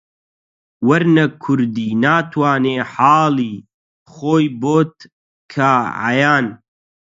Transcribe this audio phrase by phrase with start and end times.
[0.87, 3.53] وەرنە کوردی ناتوانێ حاڵی
[4.13, 4.97] خۆی بۆت
[5.53, 5.73] کا
[6.05, 6.45] عەیان